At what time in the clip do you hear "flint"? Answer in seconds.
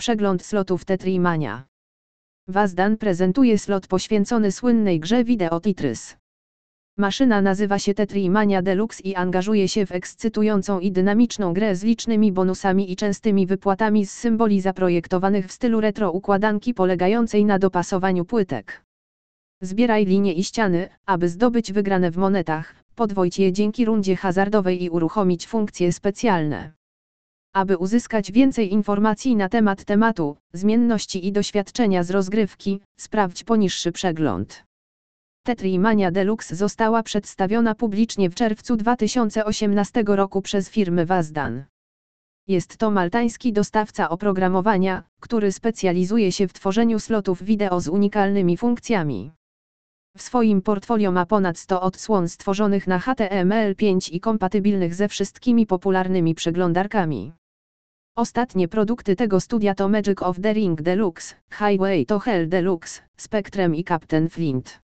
64.28-64.80